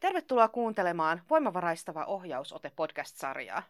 [0.00, 3.62] Tervetuloa kuuntelemaan Voimavaraistava ohjausote podcast-sarjaa.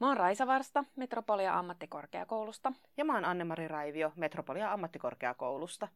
[0.00, 2.72] Mä oon Raisa Varsta Metropolia ammattikorkeakoulusta.
[2.96, 5.88] Ja mä oon Anne-Mari Raivio Metropolia ammattikorkeakoulusta.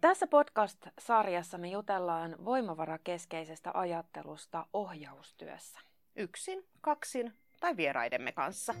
[0.00, 5.80] Tässä podcast-sarjassa me jutellaan voimavarakeskeisestä ajattelusta ohjaustyössä.
[6.16, 8.74] Yksin, kaksin tai vieraidemme kanssa.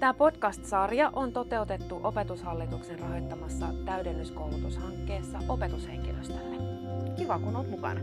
[0.00, 6.56] Tämä podcast-sarja on toteutettu Opetushallituksen rahoittamassa täydennyskoulutushankkeessa opetushenkilöstölle.
[7.16, 8.00] Kiva, kun olet mukana.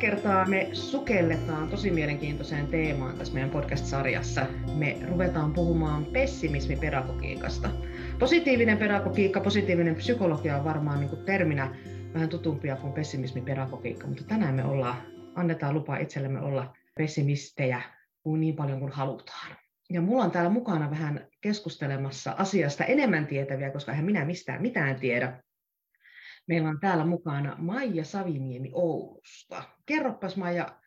[0.00, 4.46] Kertaa me sukelletaan tosi mielenkiintoiseen teemaan tässä meidän podcast-sarjassa.
[4.74, 7.70] Me ruvetaan puhumaan pessimismipedagogiikasta.
[8.18, 11.76] Positiivinen pedagogiikka, positiivinen psykologia on varmaan niin kuin terminä
[12.14, 14.96] vähän tutumpia kuin pessimismipedagogiikka, mutta tänään me ollaan,
[15.34, 17.82] annetaan lupa itsellemme olla pessimistejä
[18.22, 19.56] kuin niin paljon kuin halutaan.
[19.90, 24.96] Ja mulla on täällä mukana vähän keskustelemassa asiasta enemmän tietäviä, koska eihän minä mistään mitään
[24.96, 25.42] tiedä.
[26.50, 29.62] Meillä on täällä mukana Maija Saviniemi Oulusta.
[29.86, 30.80] Kerropas Maija,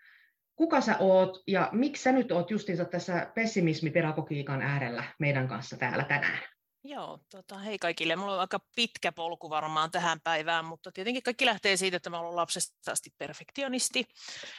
[0.56, 6.04] kuka sä oot ja miksi sä nyt oot justiinsa tässä pessimismipedagogiikan äärellä meidän kanssa täällä
[6.04, 6.40] tänään?
[6.84, 8.16] Joo, tota, hei kaikille.
[8.16, 12.20] Mulla on aika pitkä polku varmaan tähän päivään, mutta tietenkin kaikki lähtee siitä, että mä
[12.20, 14.06] olen lapsesta asti perfektionisti.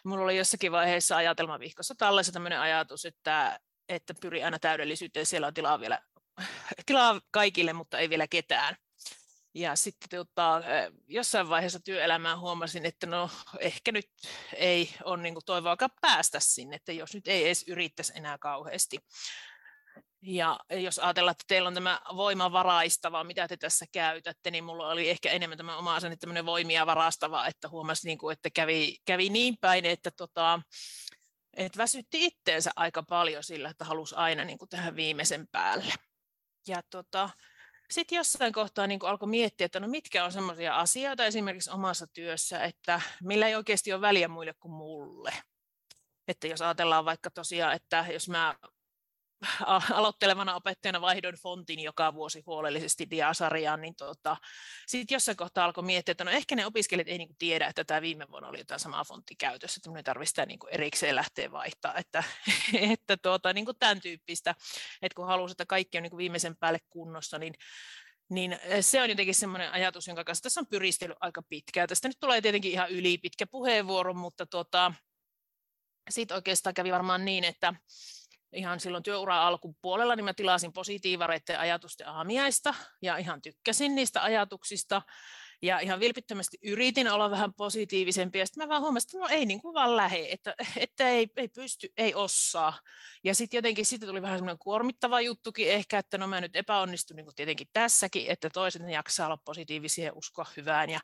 [0.05, 5.27] Mulla oli jossakin vaiheessa ajatelmavihkossa tallessa tämmöinen ajatus, että, että pyri aina täydellisyyteen.
[5.27, 5.99] Siellä on tilaa, vielä,
[6.87, 8.77] tilaa kaikille, mutta ei vielä ketään.
[9.55, 10.63] Ja sitten tota,
[11.07, 14.11] jossain vaiheessa työelämää huomasin, että no ehkä nyt
[14.57, 18.99] ei ole niin toivoakaan päästä sinne, että jos nyt ei edes yrittäisi enää kauheasti.
[20.23, 25.11] Ja jos ajatellaan, että teillä on tämä voimavaraistava, mitä te tässä käytätte, niin mulla oli
[25.11, 29.29] ehkä enemmän tämä oma asenne tämmöinen voimia varastava, että huomasi, niin kuin, että kävi, kävi
[29.29, 30.61] niin päin, että, tota,
[31.57, 35.93] että väsytti itteensä aika paljon sillä, että halusi aina niin kuin tähän viimeisen päälle.
[36.69, 37.31] Ja tota,
[37.95, 42.65] sitten jossain kohtaa niin alkoi miettiä, että no mitkä on sellaisia asioita esimerkiksi omassa työssä,
[42.65, 45.33] että millä ei oikeasti ole väliä muille kuin mulle.
[46.29, 48.55] Että jos ajatellaan vaikka tosiaan, että jos mä
[49.93, 54.37] aloittelevana opettajana vaihdoin fontin joka vuosi huolellisesti diasarjaan, niin tota,
[54.87, 58.03] sitten jossain kohtaa alkoi miettiä, että no ehkä ne opiskelijat ei niinku tiedä, että tämä
[58.03, 61.53] viime vuonna oli jotain samaa fontti käytössä, että minun ei tarvitse sitä niinku erikseen lähteä
[61.53, 62.25] vaihtaa, että,
[62.93, 64.55] että tuota, niinku tämän tyyppistä,
[65.03, 67.55] että kun haluaa, että kaikki on niinku viimeisen päälle kunnossa, niin
[68.31, 71.89] niin se on jotenkin semmoinen ajatus, jonka kanssa tässä on pyristellyt aika pitkään.
[71.89, 74.93] Tästä nyt tulee tietenkin ihan yli pitkä puheenvuoro, mutta tuota,
[76.11, 77.75] sitten oikeastaan kävi varmaan niin, että
[78.55, 85.03] ihan silloin työura alkupuolella, niin mä tilasin positiivareiden ajatusten aamiaista ja ihan tykkäsin niistä ajatuksista
[85.63, 89.47] ja ihan vilpittömästi yritin olla vähän positiivisempi, ja sitten mä vaan huomasin, että no ei
[89.47, 92.79] niin kuin vaan lähe, että, että ei, ei pysty, ei osaa.
[93.25, 97.17] Ja sitten jotenkin sitten tuli vähän semmoinen kuormittava juttukin ehkä, että no mä nyt epäonnistun
[97.17, 101.01] niin kuin tietenkin tässäkin, että toiset jaksaa olla positiivisia ja uskoa hyvään, ja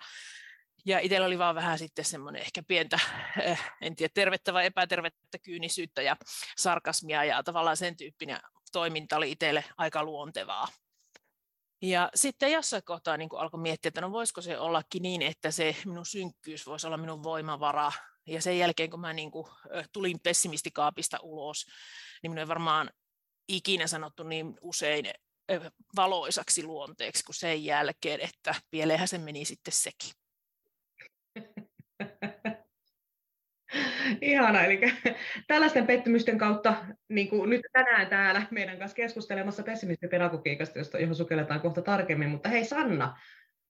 [0.85, 2.99] ja itsellä oli vaan vähän sitten semmoinen ehkä pientä,
[3.43, 6.17] eh, en tiedä, tervettä vai epätervettä kyynisyyttä ja
[6.59, 8.39] sarkasmia ja tavallaan sen tyyppinen
[8.73, 10.69] toiminta oli itselle aika luontevaa.
[11.83, 15.77] Ja sitten jossain kohtaa niin alkoi miettiä, että no voisiko se ollakin niin, että se
[15.87, 17.93] minun synkkyys voisi olla minun voimavara.
[18.27, 19.47] Ja sen jälkeen, kun mä niin kuin
[19.93, 21.67] tulin pessimistikaapista ulos,
[22.23, 22.91] niin minun ei varmaan
[23.49, 25.05] ikinä sanottu niin usein
[25.97, 30.20] valoisaksi luonteeksi kuin sen jälkeen, että pieleenhän se meni sitten sekin.
[34.21, 34.81] Ihana, eli
[35.49, 36.77] tällaisten pettymysten kautta
[37.09, 42.29] niin kuin nyt tänään täällä meidän kanssa keskustelemassa pessimismipedagogiikasta, josta, johon sukelletaan kohta tarkemmin.
[42.29, 43.19] Mutta hei Sanna,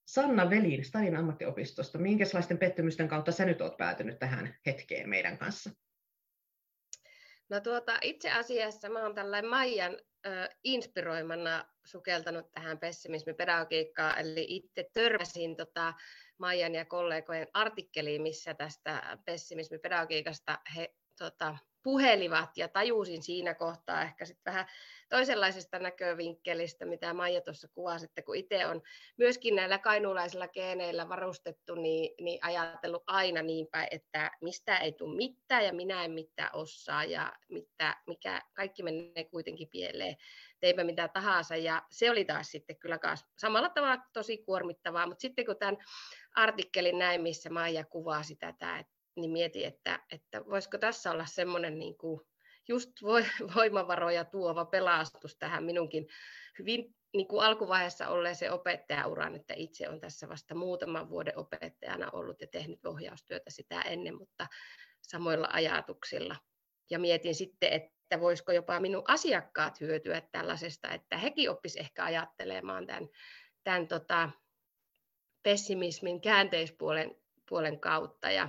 [0.07, 5.71] Sanna Velin Stadin ammattiopistosta, minkälaisten pettymysten kautta sä nyt oot päätynyt tähän hetkeen meidän kanssa?
[7.49, 14.91] No tuota, itse asiassa mä oon tällainen Maijan äh, inspiroimana sukeltanut tähän pessimismipedagogiikkaan, eli itse
[14.93, 15.95] törmäsin tota,
[16.41, 24.25] Maijan ja kollegojen artikkeliin, missä tästä pessimismipedagogiikasta he tota, puhelivat ja tajusin siinä kohtaa ehkä
[24.25, 24.67] sitten vähän
[25.09, 28.83] toisenlaisesta näkövinkkelistä, mitä Maija tuossa kuvasi, että kun itse on
[29.19, 35.17] myöskin näillä kainuulaisilla geeneillä varustettu, niin, niin ajatellut aina niin päin, että mistä ei tule
[35.17, 40.17] mitään ja minä en mitään osaa ja mitä, mikä, kaikki menee kuitenkin pieleen,
[40.61, 41.57] teipä mitä tahansa.
[41.57, 42.99] Ja se oli taas sitten kyllä
[43.39, 45.77] samalla tavalla tosi kuormittavaa, mutta sitten kun tämän
[46.37, 51.79] artikkelin näin, missä Maija kuvasi tätä, että niin mietin, että, että voisiko tässä olla semmoinen
[51.79, 52.21] niin kuin
[52.69, 52.91] just
[53.57, 56.07] voimavaroja tuova pelastus tähän minunkin
[56.59, 62.41] hyvin niin kuin alkuvaiheessa olleeseen opettajauran, että itse olen tässä vasta muutaman vuoden opettajana ollut
[62.41, 64.47] ja tehnyt ohjaustyötä sitä ennen, mutta
[65.03, 66.37] samoilla ajatuksilla.
[66.91, 72.87] Ja mietin sitten, että voisiko jopa minun asiakkaat hyötyä tällaisesta, että hekin oppis ehkä ajattelemaan
[72.87, 73.09] tämän,
[73.65, 74.31] tämän tota,
[75.43, 77.17] pessimismin käänteispuolen
[77.49, 78.31] puolen kautta.
[78.31, 78.49] Ja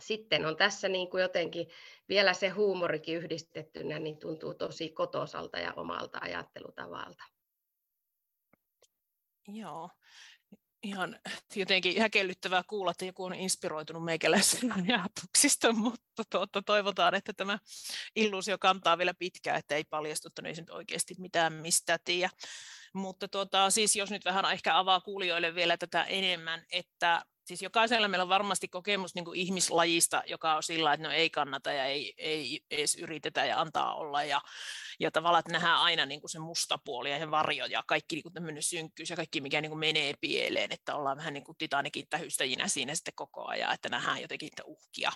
[0.00, 1.68] sitten on tässä niin kuin jotenkin
[2.08, 7.24] vielä se huumorikin yhdistettynä, niin tuntuu tosi kotosalta ja omalta ajattelutavalta.
[9.48, 9.90] Joo,
[10.82, 11.18] ihan
[11.56, 17.58] jotenkin häkellyttävää kuulla, että joku on inspiroitunut meikäläisen ajatuksista, mutta tuota, toivotaan, että tämä
[18.16, 22.30] illuusio kantaa vielä pitkään, että ei paljastu, että ei nyt oikeasti mitään mistä tiedä.
[22.92, 28.08] Mutta tuota, siis jos nyt vähän ehkä avaa kuulijoille vielä tätä enemmän, että siis jokaisella
[28.08, 31.84] meillä on varmasti kokemus niin kuin ihmislajista, joka on sillä, että no ei kannata ja
[31.84, 34.24] ei, ei edes yritetä ja antaa olla.
[34.24, 34.40] Ja,
[35.00, 38.16] ja tavallaan, että nähdään aina niin kuin se musta puoli ja se varjo ja kaikki
[38.16, 41.44] niin kuin tämmöinen synkkyys ja kaikki, mikä niin kuin menee pieleen, että ollaan vähän niin
[41.44, 45.12] kuin Titanikin tähystäjinä siinä sitten koko ajan, että nähdään jotenkin niitä uhkia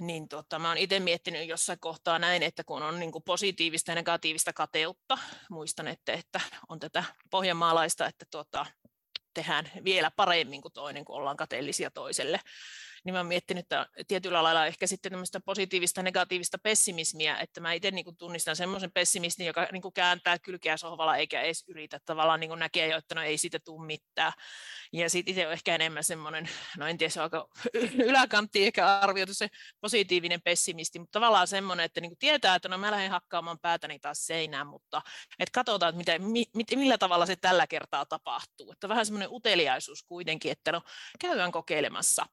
[0.00, 3.90] niin tota, mä oon itse miettinyt jossain kohtaa näin, että kun on niin kuin positiivista
[3.90, 5.18] ja negatiivista kateutta,
[5.50, 8.66] muistan, että, että on tätä pohjanmaalaista, että tota,
[9.34, 12.40] tehdään vielä paremmin kuin toinen, kun ollaan kateellisia toiselle.
[13.04, 17.72] Niin mä oon miettinyt, että tietyllä lailla ehkä sitten tämmöistä positiivista negatiivista pessimismiä, että mä
[17.72, 22.40] itse niin tunnistan semmoisen pessimistin, joka niin kuin kääntää kylkeä sohvalla eikä edes yritä, tavallaan
[22.40, 24.32] niin kuin näkee jo, että no ei siitä tule mitään.
[24.92, 27.48] Ja sitten itse on ehkä enemmän semmoinen, no en tiedä, se on aika
[28.10, 29.48] yläkantti ehkä arvioitu se
[29.80, 33.98] positiivinen pessimisti, mutta tavallaan semmoinen, että niin kuin tietää, että no mä lähden hakkaamaan päätäni
[33.98, 35.02] taas seinään, mutta
[35.38, 36.18] että katsotaan, että mitä,
[36.54, 38.72] mi, millä tavalla se tällä kertaa tapahtuu.
[38.72, 40.82] Että vähän semmoinen uteliaisuus kuitenkin, että no
[41.20, 42.26] käydään kokeilemassa.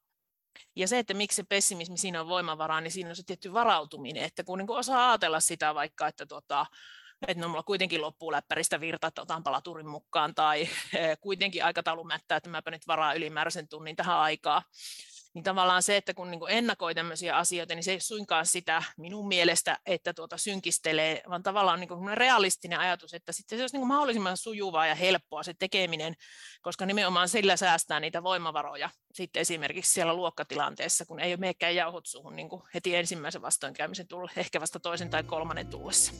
[0.76, 4.24] Ja se, että miksi se pessimismi siinä on voimavaraa, niin siinä on se tietty varautuminen,
[4.24, 6.66] että kun niin osaa ajatella sitä vaikka, että tota,
[7.28, 10.68] että no mulla kuitenkin loppuu läppäristä virta, että otan palaturin mukaan, tai
[11.20, 14.62] kuitenkin aikataulu mättää, että mäpä nyt varaa ylimääräisen tunnin tähän aikaan.
[15.34, 19.28] Niin tavallaan se, että kun niin ennakoi tämmöisiä asioita, niin se ei suinkaan sitä minun
[19.28, 23.80] mielestä, että tuota synkistelee, vaan tavallaan niin kuin realistinen ajatus, että sitten se olisi niin
[23.80, 26.14] kuin mahdollisimman sujuvaa ja helppoa se tekeminen,
[26.62, 32.06] koska nimenomaan sillä säästää niitä voimavaroja sitten esimerkiksi siellä luokkatilanteessa, kun ei ole meikään jauhot
[32.06, 36.12] suhun niin kuin heti ensimmäisen vastoinkäymisen tulle, ehkä vasta toisen tai kolmannen tullessa.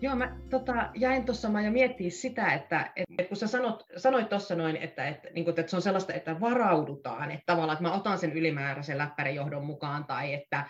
[0.00, 4.54] Joo, mä tota, jäin tuossa ja miettiä sitä, että, että kun sä sanot, sanoit tuossa
[4.54, 7.94] noin, että, että, niin kuin, että se on sellaista, että varaudutaan, että tavallaan, että mä
[7.94, 10.64] otan sen ylimääräisen läppärijohdon mukaan, tai että,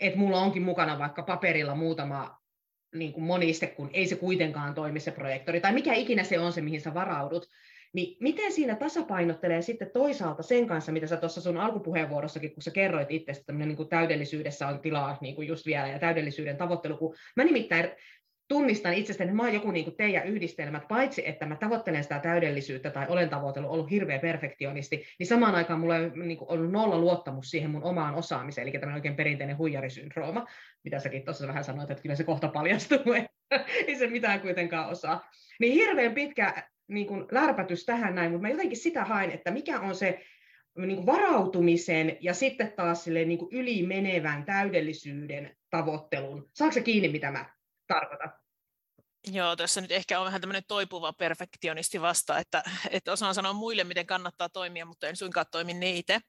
[0.00, 2.38] että mulla onkin mukana vaikka paperilla muutama
[2.94, 6.52] niin kuin moniste, kun ei se kuitenkaan toimi se projektori, tai mikä ikinä se on
[6.52, 7.46] se, mihin sä varaudut,
[7.92, 12.70] niin miten siinä tasapainottelee sitten toisaalta sen kanssa, mitä sä tuossa sun alkupuheenvuorossakin, kun sä
[12.70, 16.96] kerroit itse, että niin kuin täydellisyydessä on tilaa niin kuin just vielä ja täydellisyyden tavoittelu,
[16.96, 17.90] kun mä nimittäin
[18.48, 22.18] tunnistan itsestäni, että mä oon joku niin kuin teidän yhdistelmät, paitsi että mä tavoittelen sitä
[22.18, 26.72] täydellisyyttä tai olen tavoitellut, ollut hirveä perfektionisti, niin samaan aikaan mulla on niin kuin ollut
[26.72, 30.46] nolla luottamus siihen mun omaan osaamiseen, eli tämmöinen oikein perinteinen huijarisyndrooma,
[30.84, 32.98] mitä säkin tuossa vähän sanoit, että kyllä se kohta paljastuu,
[33.86, 35.30] ei se mitään kuitenkaan osaa.
[35.60, 39.80] Niin hirveän pitkä niin kuin lärpätys tähän näin, mutta mä jotenkin sitä hain, että mikä
[39.80, 40.20] on se
[40.78, 46.50] niin kuin varautumisen ja sitten taas sille niin ylimenevän täydellisyyden tavoittelun.
[46.52, 47.53] Saako se kiinni, mitä mä
[47.86, 48.44] tarkoita.
[49.26, 53.84] Joo, tässä nyt ehkä on vähän tämmöinen toipuva perfektionisti vasta, että, että osaan sanoa muille,
[53.84, 56.20] miten kannattaa toimia, mutta en suinkaan toimi niitä.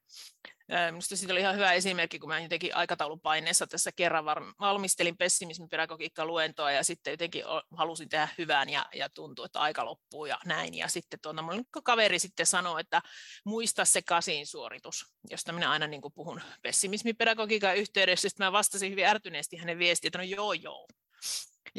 [0.91, 4.25] Minusta siitä oli ihan hyvä esimerkki, kun mä jotenkin aikataulupaineessa tässä kerran
[4.59, 7.43] valmistelin pessimismipedagogiikka luentoa ja sitten jotenkin
[7.77, 10.73] halusin tehdä hyvän ja, ja tuntui, että aika loppuu ja näin.
[10.73, 11.43] Ja sitten tuota,
[11.83, 13.01] kaveri sitten sanoi, että
[13.45, 18.29] muista se kasin suoritus, josta minä aina niin puhun pessimismipedagogiikan yhteydessä.
[18.29, 20.87] Sitten mä vastasin hyvin ärtyneesti hänen viestiin, että no joo joo,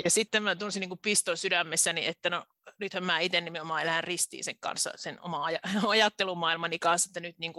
[0.05, 2.45] ja sitten mä tunsin niin piston sydämessäni, että no
[2.79, 7.39] nythän mä itse nimenomaan elän ristiin sen kanssa, sen oma aj- ajattelumaailmani kanssa, että nyt
[7.39, 7.53] niin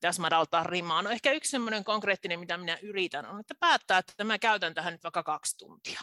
[0.00, 1.02] tässä madaltaa rimaa.
[1.02, 4.92] No ehkä yksi semmoinen konkreettinen, mitä minä yritän, on, että päättää, että mä käytän tähän
[4.92, 6.00] nyt vaikka kaksi tuntia.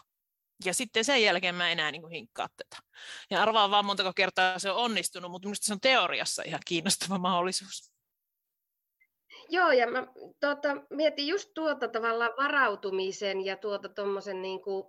[0.65, 2.83] Ja sitten sen jälkeen mä enää niin hinkkaa tätä.
[3.29, 7.17] Ja arvaan vaan montako kertaa se on onnistunut, mutta minusta se on teoriassa ihan kiinnostava
[7.17, 7.91] mahdollisuus.
[9.49, 10.07] Joo, ja mä
[10.39, 14.87] tuota, mietin just tuota tavallaan varautumisen ja tuota tuommoisen niin kuin,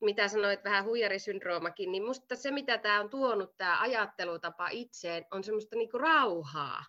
[0.00, 5.44] mitä sanoit, vähän huijarisyndroomakin, niin musta se, mitä tämä on tuonut, tämä ajattelutapa itseen, on
[5.44, 6.84] semmoista niinku rauhaa.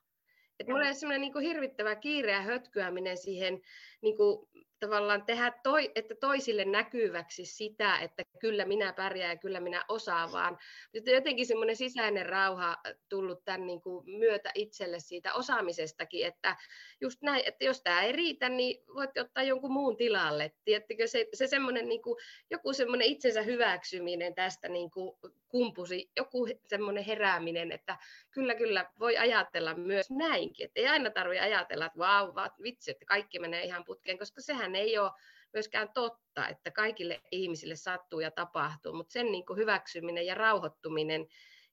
[0.60, 3.62] Et mulla on semmoinen niinku hirvittävä kiire ja hötkyäminen siihen
[4.02, 4.50] niinku
[4.82, 10.32] tavallaan tehdä, toi, että toisille näkyväksi sitä, että kyllä minä pärjään ja kyllä minä osaan,
[10.32, 10.58] vaan
[11.06, 12.78] jotenkin semmoinen sisäinen rauha
[13.10, 16.56] tullut tämän niin kuin myötä itselle siitä osaamisestakin, että
[17.02, 20.52] just näin, että jos tämä ei riitä, niin voit ottaa jonkun muun tilalle.
[20.66, 22.18] Tiedättekö, se, se semmoinen niin kuin,
[22.50, 25.18] joku semmoinen itsensä hyväksyminen tästä niin kuin
[25.48, 27.98] kumpusi, joku semmoinen herääminen, että
[28.32, 33.06] kyllä, kyllä voi ajatella myös näinkin, että ei aina tarvitse ajatella, että vau, vitsi, että
[33.06, 35.12] kaikki menee ihan putkeen, koska sehän ei ole
[35.54, 41.28] myöskään totta, että kaikille ihmisille sattuu ja tapahtuu, mutta sen niin kuin hyväksyminen ja rauhoittuminen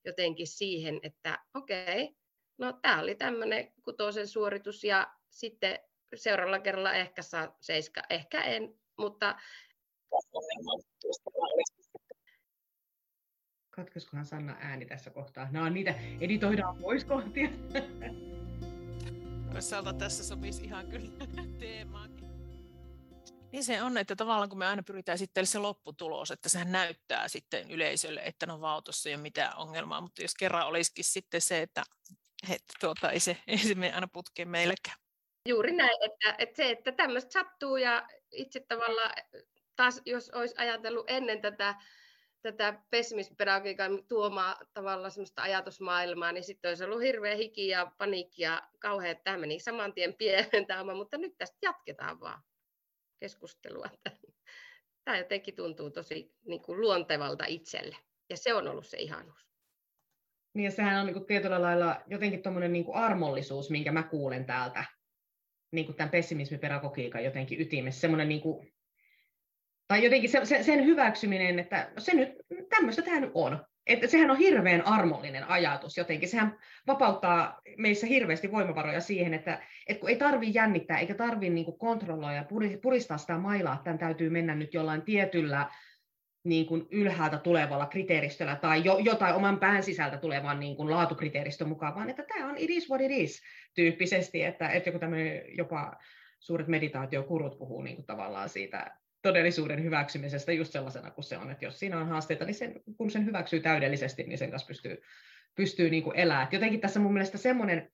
[0.04, 2.16] jotenkin siihen, että okei, okay,
[2.58, 5.78] no tämä oli tämmöinen kutosen suoritus ja sitten
[6.14, 9.38] seuraavalla kerralla ehkä saa seiska, ehkä en, mutta
[13.70, 15.48] Katkaisikohan Sanna ääni tässä kohtaa?
[15.50, 17.48] Nämä on niitä, editoidaan pois kohtia.
[19.52, 21.26] Toisaalta tässä sopisi ihan kyllä
[21.60, 22.28] teemaankin.
[23.52, 27.28] Niin se on, että tavallaan kun me aina pyritään sitten se lopputulos, että sehän näyttää
[27.28, 31.40] sitten yleisölle, että no vau, tuossa ei ole mitään ongelmaa, mutta jos kerran olisikin sitten
[31.40, 31.82] se, että,
[32.50, 34.96] että tuota, ei, se, ei se mene aina putkeen meillekään.
[35.48, 39.12] Juuri näin, että, että se, että tämmöistä sattuu ja itse tavallaan
[39.76, 41.74] taas jos olisi ajatellut ennen tätä
[42.42, 48.62] tätä pessimismipedagogiikan tuomaa tavallaan semmoista ajatusmaailmaa, niin sitten olisi ollut hirveä hiki ja paniikki ja
[48.78, 52.42] kauhean, että tämä meni saman tien pienen tämä, mutta nyt tästä jatketaan vaan
[53.20, 53.90] keskustelua.
[55.04, 57.96] Tämä jotenkin tuntuu tosi niin kuin luontevalta itselle,
[58.30, 59.48] ja se on ollut se ihanuus.
[60.54, 64.44] Niin ja sehän on niin kuin tietyllä lailla jotenkin tuommoinen niin armollisuus, minkä mä kuulen
[64.44, 64.84] täältä
[65.72, 68.72] niin kuin tämän pessimismipedagogiikan jotenkin ytimessä, semmoinen niin kuin
[69.88, 72.28] tai jotenkin se, se, sen hyväksyminen, että se nyt,
[72.68, 73.66] tämmöistä tämä nyt on.
[73.86, 76.28] Että sehän on hirveän armollinen ajatus jotenkin.
[76.28, 81.78] Sehän vapauttaa meissä hirveästi voimavaroja siihen, että, että kun ei tarvitse jännittää eikä tarvitse niin
[81.78, 82.44] kontrolloida ja
[82.82, 85.70] puristaa sitä mailaa, että tämän täytyy mennä nyt jollain tietyllä
[86.44, 91.68] niin kuin ylhäältä tulevalla kriteeristöllä tai jo, jotain oman pään sisältä tulevan niin kuin laatukriteeristön
[91.68, 93.42] mukaan, vaan että tämä on it is what it is
[93.74, 95.96] tyyppisesti, että, että joku tämmöinen jopa
[96.38, 101.64] suuret meditaatiokurut puhuu niin kuin tavallaan siitä todellisuuden hyväksymisestä just sellaisena kuin se on, että
[101.64, 105.02] jos siinä on haasteita, niin sen, kun sen hyväksyy täydellisesti, niin sen kanssa pystyy,
[105.54, 106.48] pystyy niin elämään.
[106.52, 107.90] Jotenkin tässä mun mielestä semmoinen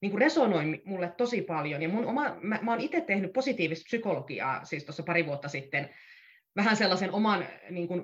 [0.00, 4.64] niin resonoi mulle tosi paljon, ja mun oma, mä, mä oon itse tehnyt positiivista psykologiaa
[4.64, 5.90] siis tuossa pari vuotta sitten,
[6.56, 8.02] vähän sellaisen oman, niin kuin,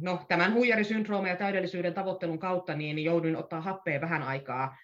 [0.00, 4.76] no, tämän huijarisyndrooman ja täydellisyyden tavoittelun kautta, niin jouduin ottaa happea vähän aikaa,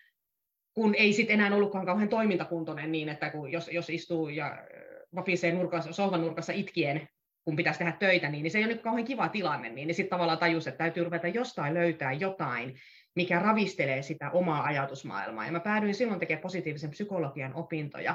[0.75, 4.59] kun ei sitten enää ollutkaan kauhean toimintakuntoinen niin, että kun jos, jos istuu ja
[5.15, 7.09] vapisee nurkassa, sohvan nurkassa itkien,
[7.45, 9.95] kun pitäisi tehdä töitä, niin, niin se ei ole nyt kauhean kiva tilanne, niin, niin
[9.95, 12.75] sitten tavallaan tajus, että täytyy ruveta jostain löytää jotain,
[13.17, 15.47] mikä ravistelee sitä omaa ajatusmaailmaa.
[15.47, 18.15] Ja mä päädyin silloin tekemään positiivisen psykologian opintoja.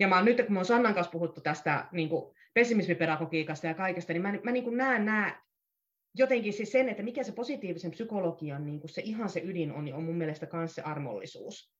[0.00, 4.12] Ja mä nyt, kun mä oon Sannan kanssa puhuttu tästä niin kuin pessimismipedagogiikasta ja kaikesta,
[4.12, 5.40] niin mä, mä niin kuin näen nämä
[6.14, 9.84] jotenkin siis sen, että mikä se positiivisen psykologian niin kuin se ihan se ydin on,
[9.84, 11.74] niin on mun mielestä myös se armollisuus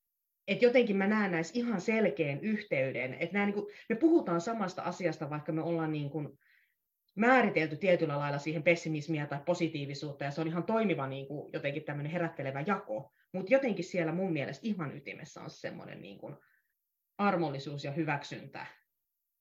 [0.49, 4.83] et jotenkin mä näen näissä ihan selkeän yhteyden, että nämä, niin kuin, me puhutaan samasta
[4.83, 6.39] asiasta, vaikka me ollaan niin kuin,
[7.15, 11.85] määritelty tietyllä lailla siihen pessimismiä tai positiivisuutta, ja se on ihan toimiva niin kuin, jotenkin
[11.85, 16.37] tämmöinen herättelevä jako, mutta jotenkin siellä mun mielestä ihan ytimessä on semmoinen niin kuin,
[17.19, 18.67] armollisuus ja hyväksyntä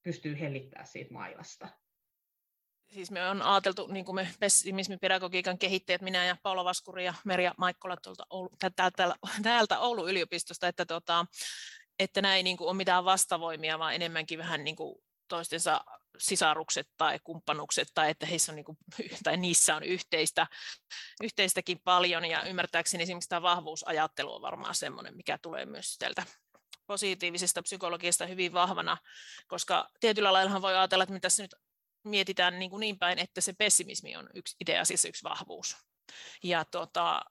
[0.03, 1.67] pystyy hellittämään siitä mailasta
[2.93, 7.53] siis me on ajateltu, niin kuin me pessimismipedagogiikan kehittäjät, minä ja Paula Vaskuri ja Merja
[7.57, 11.25] Maikkola tuolta Oulu, täältä, täältä Oulun yliopistosta, että, tota,
[11.99, 14.95] että näin ei niin kuin ole mitään vastavoimia, vaan enemmänkin vähän niin kuin
[15.27, 15.81] toistensa
[16.17, 18.77] sisarukset tai kumppanukset, tai että heissä on niin kuin,
[19.23, 20.47] tai niissä on yhteistä,
[21.23, 26.23] yhteistäkin paljon, ja ymmärtääkseni esimerkiksi tämä vahvuusajattelu on varmaan sellainen, mikä tulee myös sieltä
[26.87, 28.97] positiivisesta psykologiasta hyvin vahvana,
[29.47, 31.55] koska tietyllä lailla voi ajatella, että mitä tässä nyt
[32.03, 35.77] mietitään niin, kuin niin päin, että se pessimismi on yksi, itse asiassa yksi vahvuus.
[36.43, 37.21] Ja tota,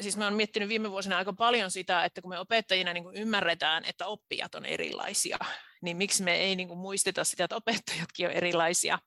[0.00, 3.16] siis mä olen miettinyt viime vuosina aika paljon sitä, että kun me opettajina niin kuin
[3.16, 5.38] ymmärretään, että oppijat on erilaisia,
[5.82, 8.98] niin miksi me ei niin kuin muisteta sitä, että opettajatkin on erilaisia.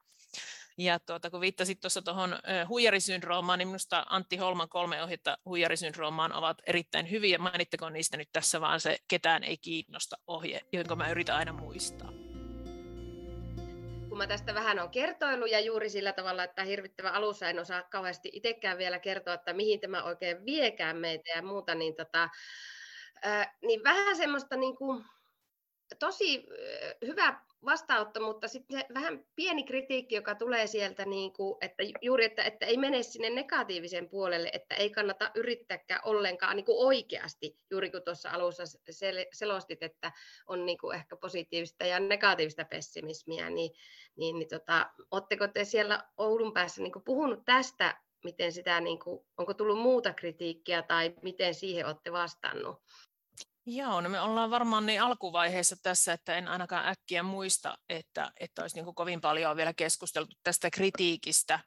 [0.78, 6.58] Ja tuota, kun viittasit tuossa tuohon huijarisyndroomaan, niin minusta Antti Holman kolme ohjetta huijarisyndroomaan ovat
[6.68, 7.38] erittäin hyviä.
[7.38, 12.19] Mainittakoon niistä nyt tässä vaan se ketään ei kiinnosta ohje, jonka mä yritän aina muistaa
[14.20, 18.30] mä tästä vähän on kertoillut ja juuri sillä tavalla, että hirvittävä alussa en osaa kauheasti
[18.34, 22.30] itsekään vielä kertoa, että mihin tämä oikein viekään meitä ja muuta, niin, tota,
[23.22, 25.06] ää, niin vähän semmoista niin kuin,
[25.96, 26.46] tosi
[27.06, 32.44] hyvä vastaanotto, mutta sitten vähän pieni kritiikki, joka tulee sieltä, niin kuin, että juuri, että,
[32.44, 37.92] että ei mene sinne negatiivisen puolelle, että ei kannata yrittääkään ollenkaan niin kuin oikeasti, juuri
[37.92, 40.12] kun tuossa alussa sel- selostit, että
[40.48, 43.72] on niin kuin ehkä positiivista ja negatiivista pessimismiä, niin,
[44.18, 49.00] niin, niin tota, oletteko te siellä Oulun päässä niin kuin puhunut tästä, miten sitä, niin
[49.00, 52.78] kuin, onko tullut muuta kritiikkiä tai miten siihen olette vastannut?
[53.72, 58.62] Joo, no me ollaan varmaan niin alkuvaiheessa tässä, että en ainakaan äkkiä muista, että, että
[58.62, 61.60] olisi niin kuin kovin paljon vielä keskusteltu tästä kritiikistä.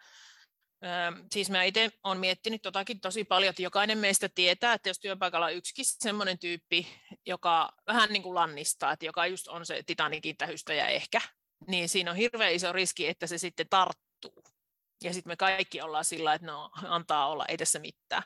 [1.33, 5.47] Siis mä itse olen miettinyt totakin tosi paljon, että jokainen meistä tietää, että jos työpaikalla
[5.47, 6.87] on yksikin semmoinen tyyppi,
[7.27, 11.21] joka vähän niin kuin lannistaa, että joka just on se Titanikin tähystäjä ehkä,
[11.67, 14.45] niin siinä on hirveän iso riski, että se sitten tarttuu.
[15.03, 18.23] Ja sitten me kaikki ollaan sillä, että no antaa olla, ei tässä mitään.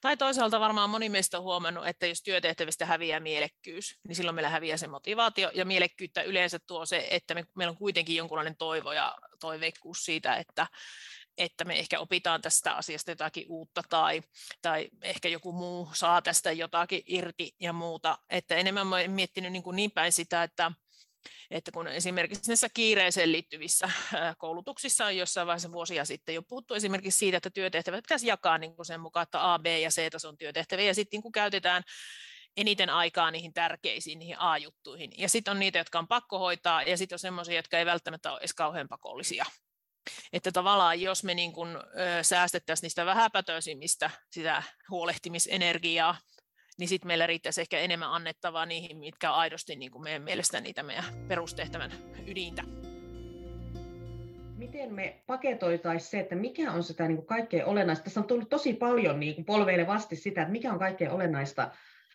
[0.00, 4.48] Tai toisaalta varmaan moni meistä on huomannut, että jos työtehtävistä häviää mielekkyys, niin silloin meillä
[4.48, 5.50] häviää se motivaatio.
[5.54, 10.36] Ja mielekkyyttä yleensä tuo se, että me, meillä on kuitenkin jonkunlainen toivo ja toiveikkuus siitä,
[10.36, 10.66] että,
[11.38, 14.22] että me ehkä opitaan tästä asiasta jotakin uutta tai,
[14.62, 18.18] tai ehkä joku muu saa tästä jotakin irti ja muuta.
[18.30, 20.72] Että enemmän mä olen miettinyt niin, kuin niin päin sitä, että,
[21.50, 23.90] että kun esimerkiksi näissä kiireeseen liittyvissä
[24.38, 28.76] koulutuksissa on jossain vaiheessa vuosia sitten jo puhuttu esimerkiksi siitä, että työtehtävät pitäisi jakaa niin
[28.76, 31.82] kuin sen mukaan, että A, B ja C-tason työtehtäviä, ja sitten niin käytetään
[32.56, 35.10] eniten aikaa niihin tärkeisiin, niihin A-juttuihin.
[35.18, 38.30] Ja sitten on niitä, jotka on pakko hoitaa, ja sitten on sellaisia, jotka ei välttämättä
[38.30, 39.44] ole edes kauhean pakollisia.
[40.32, 46.18] Että tavallaan jos me niin kun, ö, säästettäisiin niistä vähäpätöisimmistä sitä huolehtimisenergiaa,
[46.78, 50.60] niin sitten meillä riittäisi ehkä enemmän annettavaa niihin, mitkä on aidosti niin kuin meidän mielestä
[50.60, 51.92] niitä meidän perustehtävän
[52.26, 52.62] ydintä.
[54.56, 58.04] Miten me paketoitaisiin se, että mikä on sitä niin kuin kaikkein olennaista?
[58.04, 61.70] Tässä on tullut tosi paljon niin kuin polveille vasti sitä, että mikä on kaikkein olennaista,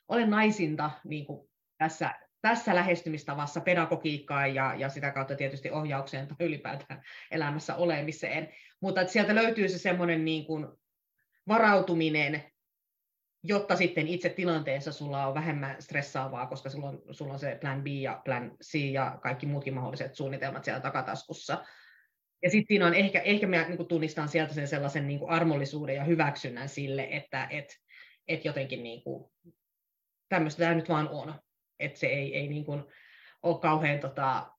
[0.08, 7.04] olennaisinta niin kuin tässä, tässä lähestymistavassa pedagogiikkaan ja, ja sitä kautta tietysti ohjaukseen tai ylipäätään
[7.32, 8.50] elämässä olemiseen.
[8.82, 10.68] Mutta että sieltä löytyy se semmoinen niin kuin
[11.48, 12.44] varautuminen
[13.43, 17.84] jotta sitten itse tilanteessa sulla on vähemmän stressaavaa, koska sulla on, sulla on se plan
[17.84, 21.65] B ja plan C ja kaikki muutkin mahdolliset suunnitelmat siellä takataskussa.
[22.43, 26.03] Ja sitten siinä on ehkä, ehkä mä niin tunnistan sieltä sen sellaisen niin armollisuuden ja
[26.03, 27.75] hyväksynnän sille, että et,
[28.27, 29.31] et jotenkin niin kuin,
[30.29, 31.34] tämmöistä tämä nyt vaan on.
[31.79, 32.84] Että se ei, ei niin kuin
[33.43, 34.51] ole kauhean, tota,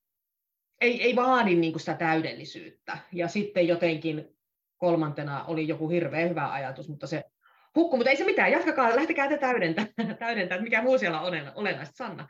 [0.81, 2.99] ei, ei vaadi niin kuin sitä täydellisyyttä.
[3.13, 4.37] Ja sitten jotenkin
[4.77, 7.25] kolmantena oli joku hirveän hyvä ajatus, mutta se
[7.77, 11.97] hukku, mutta ei se mitään, jatkakaa, lähtekää te täydentämään, täydentää, mikä muu siellä on olennaista.
[11.97, 12.29] Sanna.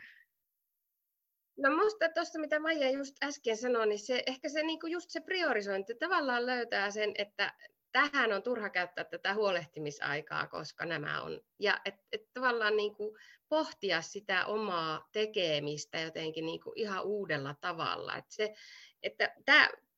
[1.57, 5.21] No musta tuossa, mitä Maija just äsken sanoi, niin se, ehkä se niinku just se
[5.21, 7.53] priorisointi tavallaan löytää sen, että
[7.93, 11.41] tähän on turha käyttää tätä huolehtimisaikaa, koska nämä on.
[11.59, 13.19] Ja et, et tavallaan niinku
[13.49, 18.17] pohtia sitä omaa tekemistä jotenkin niinku ihan uudella tavalla.
[18.17, 18.55] Et se,
[19.03, 19.35] että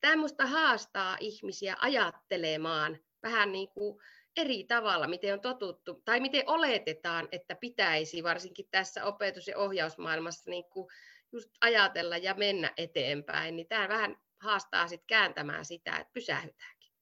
[0.01, 4.01] tämä minusta haastaa ihmisiä ajattelemaan vähän niin kuin
[4.37, 10.49] eri tavalla, miten on totuttu, tai miten oletetaan, että pitäisi varsinkin tässä opetus- ja ohjausmaailmassa
[10.49, 10.91] niin kuin
[11.31, 16.93] just ajatella ja mennä eteenpäin, niin tämä vähän haastaa sitten kääntämään sitä, että pysähytäänkin.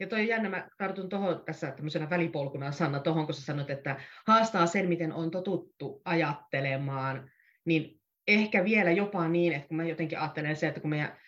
[0.00, 4.00] Ja toi jännä, mä tartun tuohon tässä tämmöisenä välipolkuna Sanna, tuohon kun sä sanot, että
[4.26, 7.30] haastaa sen, miten on totuttu ajattelemaan,
[7.64, 11.18] niin ehkä vielä jopa niin, että kun mä jotenkin ajattelen se, että kun meidän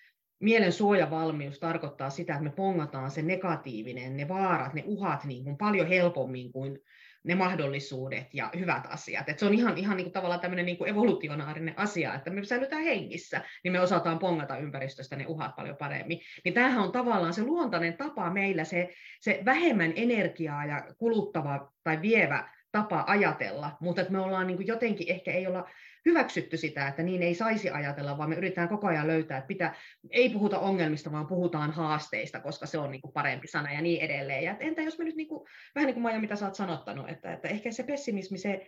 [0.40, 5.56] mielen suojavalmius tarkoittaa sitä, että me pongataan se negatiivinen, ne vaarat, ne uhat niin kuin
[5.56, 6.78] paljon helpommin kuin
[7.26, 9.28] ne mahdollisuudet ja hyvät asiat.
[9.28, 12.44] Et se on ihan, ihan niin kuin tavallaan tämmöinen niin kuin evolutionaarinen asia, että me
[12.44, 16.20] säilytään hengissä, niin me osataan pongata ympäristöstä ne uhat paljon paremmin.
[16.44, 18.88] Niin tämähän on tavallaan se luontainen tapa meillä, se,
[19.20, 24.66] se vähemmän energiaa ja kuluttava tai vievä tapa ajatella, mutta että me ollaan niin kuin
[24.66, 25.68] jotenkin ehkä ei olla
[26.06, 29.74] hyväksytty sitä, että niin ei saisi ajatella, vaan me yritetään koko ajan löytää, että pitää,
[30.10, 34.00] ei puhuta ongelmista, vaan puhutaan haasteista, koska se on niin kuin parempi sana ja niin
[34.00, 34.44] edelleen.
[34.44, 37.08] Ja entä jos me nyt, niin kuin, vähän niin kuin Maija, mitä sä oot sanottanut,
[37.08, 38.66] että, että ehkä se pessimismi, se,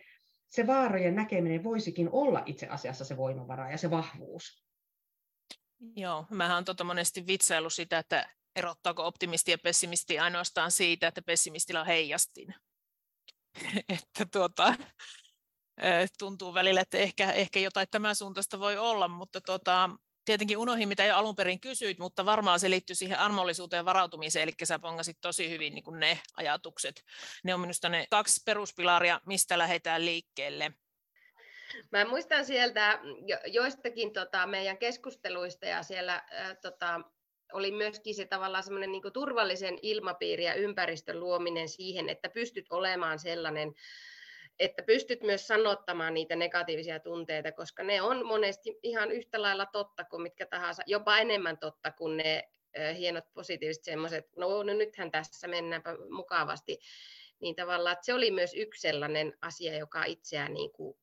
[0.48, 4.64] se vaarojen näkeminen voisikin olla itse asiassa se voimavara ja se vahvuus.
[5.96, 11.22] Joo, mähän on tota monesti vitsaillut sitä, että erottaako optimisti ja pessimisti ainoastaan siitä, että
[11.22, 12.54] pessimistillä on heijastin.
[13.88, 14.74] että tuota,
[16.18, 19.90] tuntuu välillä, että ehkä, ehkä jotain tämän suuntaista voi olla, mutta tota,
[20.24, 24.42] tietenkin unohin, mitä jo alun perin kysyit, mutta varmaan se liittyy siihen armollisuuteen ja varautumiseen,
[24.42, 27.04] eli sä pongasit tosi hyvin niin ne ajatukset.
[27.44, 30.72] Ne on minusta ne kaksi peruspilaria, mistä lähdetään liikkeelle.
[31.92, 37.00] Mä muistan sieltä jo, joistakin tota, meidän keskusteluista ja siellä äh, tota,
[37.52, 43.18] oli myöskin se tavallaan semmoinen niin turvallisen ilmapiiri ja ympäristön luominen siihen, että pystyt olemaan
[43.18, 43.74] sellainen
[44.58, 50.04] että pystyt myös sanottamaan niitä negatiivisia tunteita, koska ne on monesti ihan yhtä lailla totta
[50.04, 52.48] kuin mitkä tahansa, jopa enemmän totta kuin ne
[52.96, 56.78] hienot positiiviset semmoiset, no, no nythän tässä mennäänpä mukavasti,
[57.40, 60.98] niin tavallaan että se oli myös yksi sellainen asia, joka itseään niin kuin,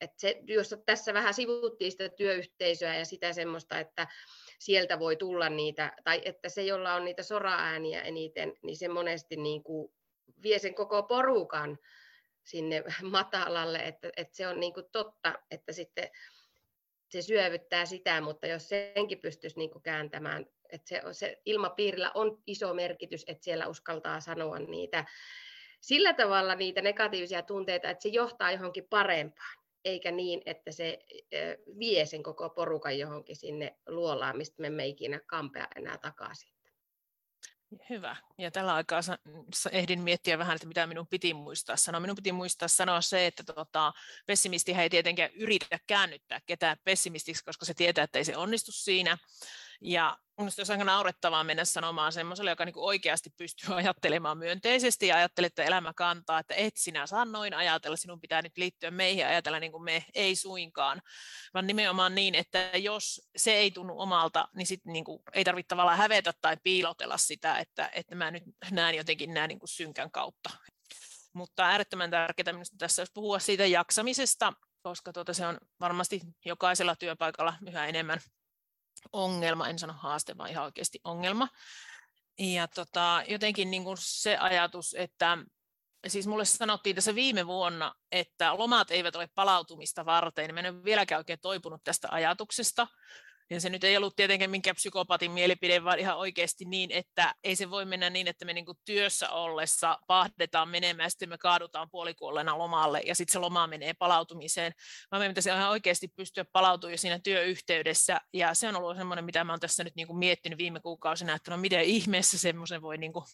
[0.00, 4.06] että se, jos tässä vähän sivuttiin sitä työyhteisöä ja sitä semmoista, että
[4.58, 9.36] sieltä voi tulla niitä, tai että se, jolla on niitä sora-ääniä eniten, niin se monesti
[9.36, 9.92] niin kuin
[10.42, 11.78] vie sen koko porukan
[12.48, 16.10] sinne matalalle, että, että se on niin kuin totta, että sitten
[17.08, 22.42] se syövyttää sitä, mutta jos senkin pystyisi niin kuin kääntämään, että se, se ilmapiirillä on
[22.46, 25.04] iso merkitys, että siellä uskaltaa sanoa niitä
[25.80, 29.58] sillä tavalla niitä negatiivisia tunteita, että se johtaa johonkin parempaan.
[29.84, 30.98] eikä niin, että se
[31.78, 36.57] vie sen koko porukan johonkin sinne luolaan, mistä me emme ikinä kampea enää takaisin.
[37.90, 38.16] Hyvä.
[38.38, 39.00] Ja tällä aikaa
[39.72, 42.00] ehdin miettiä vähän, että mitä minun piti muistaa sanoa.
[42.00, 43.92] Minun piti muistaa sanoa se, että tota,
[44.26, 49.18] pessimisti ei tietenkään yritä käännyttää ketään pessimistiksi, koska se tietää, että ei se onnistu siinä.
[49.80, 55.16] Ja minusta olisi aika naurettavaa mennä sanomaan semmoiselle, joka niinku oikeasti pystyy ajattelemaan myönteisesti ja
[55.16, 59.20] ajattelee, että elämä kantaa, että et sinä saa noin ajatella, sinun pitää nyt liittyä meihin
[59.20, 61.02] ja ajatella niin kuin me, ei suinkaan,
[61.54, 65.68] vaan nimenomaan niin, että jos se ei tunnu omalta, niin sit niin kuin ei tarvitse
[65.68, 70.10] tavallaan hävetä tai piilotella sitä, että, että mä nyt näen jotenkin näin niin kuin synkän
[70.10, 70.50] kautta.
[71.32, 76.96] Mutta äärettömän tärkeää minusta tässä olisi puhua siitä jaksamisesta, koska tuota, se on varmasti jokaisella
[76.96, 78.20] työpaikalla yhä enemmän
[79.12, 81.48] ongelma, en sano haaste, vaan ihan oikeasti ongelma.
[82.38, 85.38] Ja tota, jotenkin niin kuin se ajatus, että
[86.06, 90.54] siis mulle sanottiin tässä viime vuonna, että lomat eivät ole palautumista varten.
[90.54, 92.86] Mä en ole vieläkään oikein toipunut tästä ajatuksesta.
[93.50, 97.56] Ja se nyt ei ollut tietenkään minkään psykopatin mielipide, vaan ihan oikeasti niin, että ei
[97.56, 101.90] se voi mennä niin, että me niin kuin työssä ollessa pahdetaan menemään sitten me kaadutaan
[101.90, 104.72] puolikuolleena lomalle ja sitten se loma menee palautumiseen,
[105.10, 108.20] vaan meidän pitäisi ihan oikeasti pystyä palautumaan jo siinä työyhteydessä.
[108.32, 111.34] Ja se on ollut semmoinen, mitä mä olen tässä nyt niin kuin miettinyt viime kuukausina,
[111.34, 113.24] että no miten ihmeessä semmoisen voi, niin kuin,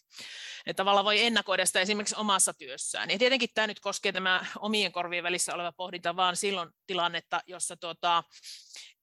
[0.65, 3.09] että tavallaan voi ennakoida sitä esimerkiksi omassa työssään.
[3.09, 7.77] Ja tietenkin tämä nyt koskee tämä omien korvien välissä oleva pohdinta vaan silloin tilannetta, jossa
[7.77, 8.23] tuota,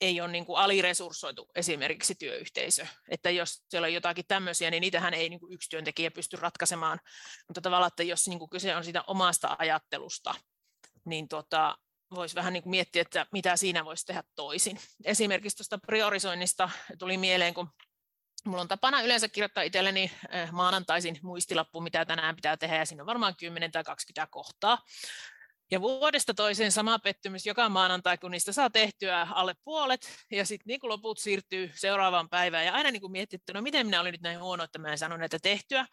[0.02, 0.58] ei ole niin kuin
[1.02, 2.86] aliresurssoitu esimerkiksi työyhteisö.
[3.08, 6.98] Että jos siellä on jotakin tämmöisiä, niin niitähän ei niin yksi työntekijä pysty ratkaisemaan.
[7.48, 10.34] Mutta tavallaan, että jos niin kyse on siitä omasta ajattelusta,
[11.04, 11.78] niin tota,
[12.14, 14.78] voisi vähän niin miettiä, että mitä siinä voisi tehdä toisin.
[15.04, 17.68] Esimerkiksi tuosta priorisoinnista tuli mieleen, kun
[18.44, 23.02] Mulla on tapana yleensä kirjoittaa itselleni eh, maanantaisin muistilappu, mitä tänään pitää tehdä, ja siinä
[23.02, 24.78] on varmaan 10 tai 20 kohtaa.
[25.72, 30.64] Ja vuodesta toiseen sama pettymys joka maanantai, kun niistä saa tehtyä alle puolet, ja sitten
[30.66, 32.66] niin loput siirtyy seuraavaan päivään.
[32.66, 34.98] Ja aina niin kuin että no miten minä olin nyt näin huono, että mä en
[34.98, 35.86] saanut näitä tehtyä.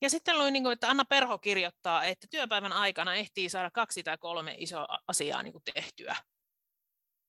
[0.00, 4.02] Ja sitten luin, niin kuin, että Anna Perho kirjoittaa, että työpäivän aikana ehtii saada kaksi
[4.02, 6.16] tai kolme isoa asiaa niin kuin tehtyä.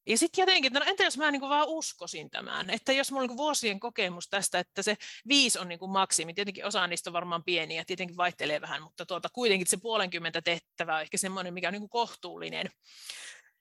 [0.06, 3.30] Ja sitten jotenkin, no entä jos mä niin vaan uskoisin tämän, että jos mulla on
[3.30, 7.13] niin vuosien kokemus tästä, että se viisi on niin kuin maksimi, tietenkin osa niistä on
[7.13, 11.68] varmaan pieniä, tietenkin vaihtelee vähän, mutta tuota, kuitenkin se puolenkymmentä tehtävää on ehkä semmoinen, mikä
[11.68, 12.70] on niin kuin kohtuullinen.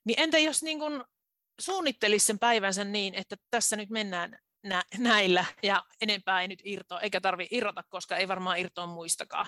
[0.05, 0.79] Niin entä jos niin
[1.61, 7.01] suunnittelisi sen päivänsä niin, että tässä nyt mennään nä- näillä ja enempää ei nyt irtoa,
[7.01, 9.45] eikä tarvi irrota, koska ei varmaan irtoa muistakaan.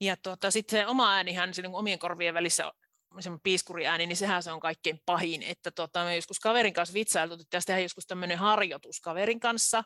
[0.00, 2.72] Ja tuota, sitten se oma äänihän niin omien korvien välissä
[3.22, 5.42] semmoinen piiskuriääni, niin sehän se on kaikkein pahin.
[5.42, 9.84] Että tota, me joskus kaverin kanssa vitsailtu, että pitäisi tehdä joskus tämmöinen harjoitus kaverin kanssa,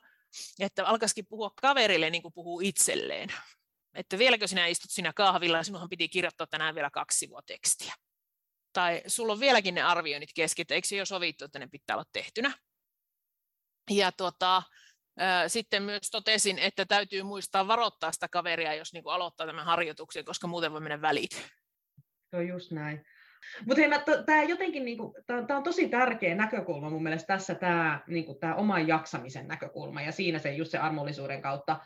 [0.58, 3.28] että alkaisikin puhua kaverille niin kuin puhuu itselleen.
[3.94, 7.94] Että vieläkö sinä istut siinä kahvilla ja sinunhan piti kirjoittaa tänään vielä kaksi sivua tekstiä.
[8.72, 11.96] Tai sulla on vieläkin ne arvioinnit kesken, että eikö se jo sovittu, että ne pitää
[11.96, 12.52] olla tehtynä.
[13.90, 14.62] Ja tota,
[15.46, 20.24] sitten myös totesin, että täytyy muistaa varoittaa sitä kaveria, jos niin kuin aloittaa tämän harjoituksen,
[20.24, 21.50] koska muuten voi mennä välit.
[22.30, 23.04] Se on just näin.
[23.66, 23.82] Mutta
[24.26, 28.88] tämä jotenkin, niinku, tämä on tosi tärkeä näkökulma mun mielestä tässä tämä niinku, tää oman
[28.88, 31.80] jaksamisen näkökulma ja siinä se just se armollisuuden kautta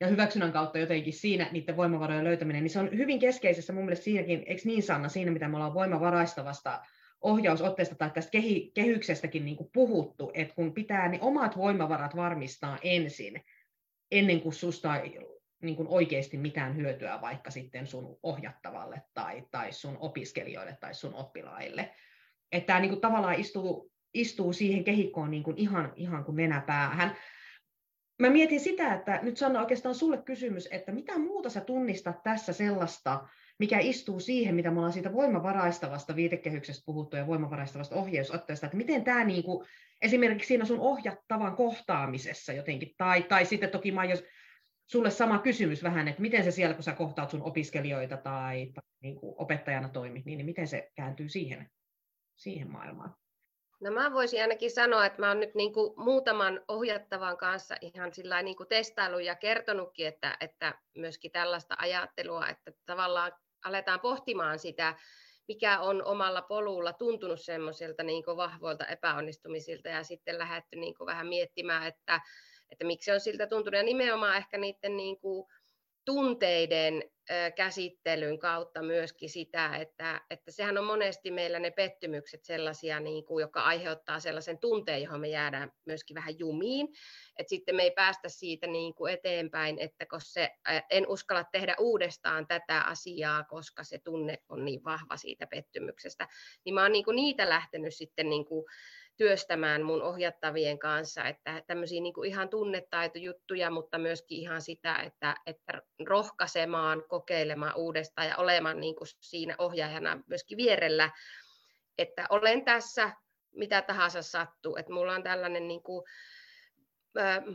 [0.00, 4.04] ja hyväksynnän kautta jotenkin siinä niiden voimavarojen löytäminen, niin se on hyvin keskeisessä mun mielestä
[4.04, 6.82] siinäkin, eikö niin Sanna, siinä mitä me ollaan voimavaraistavasta
[7.20, 12.78] ohjausotteesta tai tästä kehi, kehyksestäkin niin kuin puhuttu, että kun pitää ne omat voimavarat varmistaa
[12.82, 13.44] ensin,
[14.10, 15.00] ennen kuin susta
[15.64, 21.14] niin kuin oikeasti mitään hyötyä vaikka sitten sun ohjattavalle tai, tai sun opiskelijoille tai sun
[21.14, 21.94] oppilaille.
[22.52, 27.16] Että tämä niin kuin tavallaan istuu, istuu siihen kehikkoon niin kuin ihan, ihan kuin nenäpäähän.
[28.18, 32.52] Mä mietin sitä, että nyt Sanna oikeastaan sulle kysymys, että mitä muuta sä tunnistat tässä
[32.52, 38.76] sellaista, mikä istuu siihen, mitä me ollaan siitä voimavaraistavasta viitekehyksestä puhuttu ja voimavaraistavasta ohjeusotteesta, että
[38.76, 39.66] miten tämä niin kuin,
[40.02, 44.24] esimerkiksi siinä sun ohjattavan kohtaamisessa jotenkin, tai, tai sitten toki mä jos
[44.86, 48.84] sulle sama kysymys vähän, että miten se siellä, kun sä kohtaat sun opiskelijoita tai, tai
[49.00, 51.70] niin kuin opettajana toimit, niin, niin miten se kääntyy siihen,
[52.36, 53.14] siihen maailmaan?
[53.80, 58.14] No mä voisin ainakin sanoa, että mä oon nyt niin kuin muutaman ohjattavan kanssa ihan
[58.14, 63.32] sillä niin testailu ja kertonutkin, että, että myöskin tällaista ajattelua, että tavallaan
[63.64, 64.96] aletaan pohtimaan sitä,
[65.48, 71.26] mikä on omalla polulla tuntunut semmoisilta niin vahvoilta epäonnistumisilta ja sitten lähdetty niin kuin vähän
[71.26, 72.20] miettimään, että
[72.74, 73.78] että miksi on siltä tuntunut.
[73.78, 75.46] Ja nimenomaan ehkä niiden niin kuin
[76.04, 77.02] tunteiden
[77.56, 83.42] käsittelyn kautta myöskin sitä, että, että sehän on monesti meillä ne pettymykset sellaisia, niin kuin,
[83.42, 86.88] joka aiheuttaa sellaisen tunteen, johon me jäädään myöskin vähän jumiin,
[87.38, 90.50] että sitten me ei päästä siitä niin kuin eteenpäin, että koska se,
[90.90, 96.28] en uskalla tehdä uudestaan tätä asiaa, koska se tunne on niin vahva siitä pettymyksestä,
[96.64, 98.64] niin mä oon niin kuin niitä lähtenyt sitten niin kuin,
[99.16, 105.34] työstämään mun ohjattavien kanssa, että tämmöisiä niin kuin ihan tunnetaitojuttuja, mutta myöskin ihan sitä, että,
[105.46, 111.10] että rohkaisemaan, kokeilemaan uudestaan ja olemaan niin kuin siinä ohjaajana myöskin vierellä,
[111.98, 113.10] että olen tässä,
[113.54, 116.04] mitä tahansa sattuu, että mulla on tällainen niin kuin,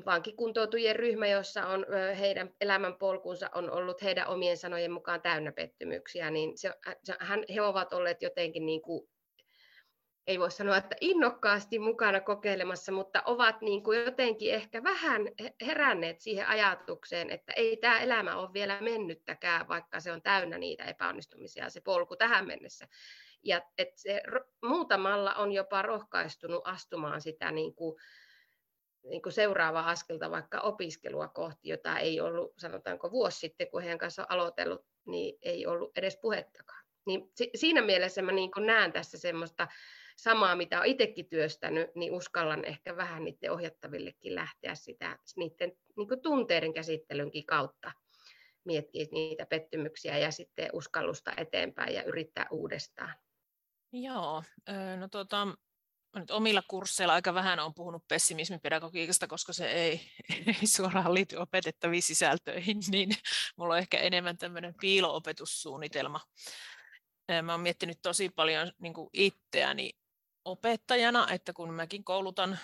[0.05, 1.85] vankikuntoutujien ryhmä, jossa on
[2.19, 6.73] heidän elämänpolkunsa on ollut heidän omien sanojen mukaan täynnä pettymyksiä, niin se,
[7.53, 9.09] he ovat olleet jotenkin niin kuin
[10.29, 15.21] ei voi sanoa, että innokkaasti mukana kokeilemassa, mutta ovat niin kuin jotenkin ehkä vähän
[15.65, 20.83] heränneet siihen ajatukseen, että ei tämä elämä ole vielä mennyttäkään, vaikka se on täynnä niitä
[20.83, 22.87] epäonnistumisia, se polku tähän mennessä.
[23.43, 24.21] Ja että se
[24.65, 27.99] muutamalla on jopa rohkaistunut astumaan sitä niin kuin,
[29.03, 33.97] niin kuin seuraavaa askelta vaikka opiskelua kohti, jota ei ollut, sanotaanko vuosi sitten, kun heidän
[33.97, 36.85] kanssa on aloitellut, niin ei ollut edes puhettakaan.
[37.05, 39.67] Niin siinä mielessä mä niin näen tässä semmoista
[40.19, 46.21] samaa, mitä olen itsekin työstänyt, niin uskallan ehkä vähän niiden ohjattavillekin lähteä sitä niiden niin
[46.21, 47.91] tunteiden käsittelynkin kautta
[48.65, 53.15] miettiä niitä pettymyksiä ja sitten uskallusta eteenpäin ja yrittää uudestaan.
[53.91, 54.43] Joo,
[54.99, 55.47] no tuota,
[56.15, 60.01] nyt omilla kursseilla aika vähän on puhunut pessimismipedagogiikasta, koska se ei,
[60.61, 63.09] ei suoraan liity opetettaviin sisältöihin, niin
[63.55, 66.19] mulla on ehkä enemmän tämmöinen piilo-opetussuunnitelma.
[67.43, 69.91] Mä oon miettinyt tosi paljon niin itseäni
[70.45, 72.59] opettajana, että kun mäkin koulutan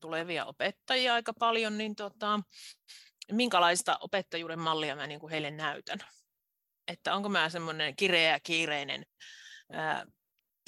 [0.00, 2.40] tulevia opettajia aika paljon, niin tota,
[3.32, 5.98] minkälaista opettajuuden mallia mä niin kuin heille näytän.
[6.88, 9.06] Että onko mä semmoinen kireä kiireinen,
[9.72, 10.06] ää,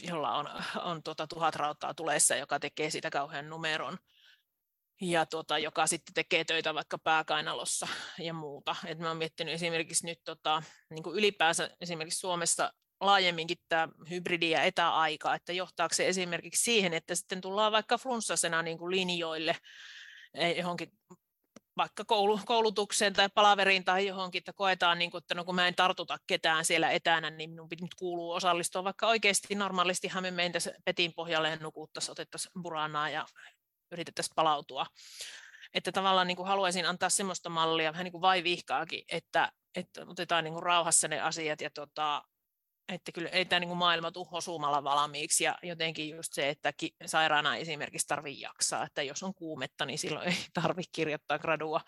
[0.02, 0.48] jolla on,
[0.82, 3.98] on tota tuhat rautaa tuleessa, joka tekee sitä kauhean numeron,
[5.00, 7.88] ja tuota, joka sitten tekee töitä vaikka pääkainalossa
[8.18, 8.76] ja muuta.
[8.86, 14.50] Et mä oon miettinyt esimerkiksi nyt tota, niin kuin ylipäänsä esimerkiksi Suomessa laajemminkin tämä hybridi-
[14.50, 19.56] ja etäaika, että johtaako se esimerkiksi siihen, että sitten tullaan vaikka flunssasena niin kuin linjoille
[20.34, 20.92] eh, johonkin
[21.76, 22.04] vaikka
[22.46, 26.18] koulutukseen tai palaveriin tai johonkin, että koetaan, niin kuin, että no kun mä en tartuta
[26.26, 31.50] ketään siellä etänä, niin minun nyt kuuluu osallistua, vaikka oikeasti normaalistihan me mentäisiin petin pohjalle
[31.50, 33.26] ja nukuttaisiin, otettaisiin buranaa ja
[33.92, 34.86] yritettäisiin palautua.
[35.74, 40.06] Että tavallaan niin kuin haluaisin antaa sellaista mallia, vähän niin kuin vai vihkaakin, että, että
[40.06, 42.22] otetaan niin kuin rauhassa ne asiat ja tota,
[42.88, 46.72] että kyllä ei tämä niin maailma tule hosumalla valmiiksi ja jotenkin just se, että
[47.06, 51.80] sairaana esimerkiksi tarvii jaksaa, että jos on kuumetta, niin silloin ei tarvitse kirjoittaa gradua.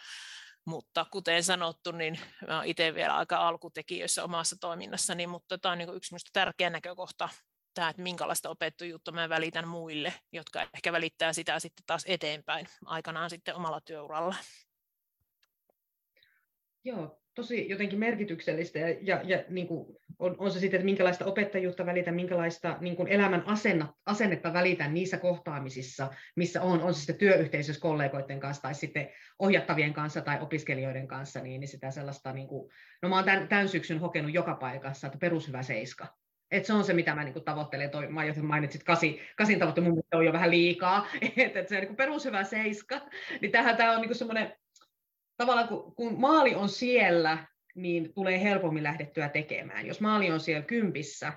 [0.64, 2.20] Mutta kuten sanottu, niin
[2.64, 7.28] itse vielä aika alkutekijöissä omassa toiminnassani, mutta tämä on niin yksi minusta tärkeä näkökohta,
[7.74, 13.30] tämä, että minkälaista opettujuutta mä välitän muille, jotka ehkä välittää sitä sitten taas eteenpäin aikanaan
[13.30, 14.34] sitten omalla työuralla.
[16.84, 21.24] Joo, tosi jotenkin merkityksellistä ja, ja, ja niin kuin on, on se sitten, että minkälaista
[21.24, 26.98] opettajuutta välitän, minkälaista niin kuin elämän asenna, asennetta välitän niissä kohtaamisissa, missä on, on se
[26.98, 32.32] sitten työyhteisössä kollegoiden kanssa tai sitten ohjattavien kanssa tai opiskelijoiden kanssa, niin, niin sitä sellaista,
[32.32, 32.72] niin kuin,
[33.02, 36.06] no mä oon tämän, tämän syksyn hokenut joka paikassa, että perushyvä seiska.
[36.50, 37.90] Et se on se, mitä mä niin tavoittelen.
[37.90, 41.06] Toi, mä mainitsit kasi, kasin tavoitte, mun mielestä on jo vähän liikaa.
[41.36, 43.00] että et se on niin perushyvä seiska.
[43.40, 44.52] Niin tähän tämä on niin semmoinen
[45.36, 49.86] tavallaan kun, kun maali on siellä, niin tulee helpommin lähdettyä tekemään.
[49.86, 51.32] Jos maali on siellä kympissä,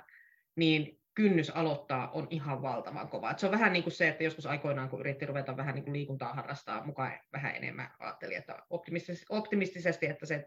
[0.55, 3.31] niin kynnys aloittaa on ihan valtavan kova.
[3.31, 5.83] Et se on vähän niin kuin se, että joskus aikoinaan, kun yritti ruveta vähän niin
[5.83, 10.45] kuin liikuntaa harrastaa mukaan vähän enemmän, ajattelin, että optimistisesti, optimistisesti että se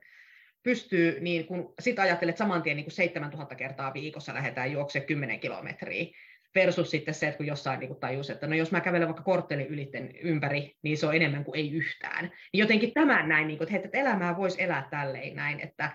[0.62, 5.40] pystyy, niin kun sit ajattelet saman tien niin kuin 7000 kertaa viikossa lähdetään juoksemaan 10
[5.40, 6.06] kilometriä,
[6.54, 9.66] versus sitten se, että kun jossain niin tajus, että no jos mä kävelen vaikka korttelin
[9.66, 12.24] ylitten ympäri, niin se on enemmän kuin ei yhtään.
[12.24, 15.92] Niin jotenkin tämän näin, niin kuin, että, että elämää voisi elää tälleen näin, että